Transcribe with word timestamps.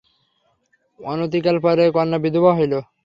অনতিকাল 0.99 1.55
পরে 1.63 1.83
কন্যা 1.95 2.17
বিধবা 2.23 2.51
হইল। 2.57 2.73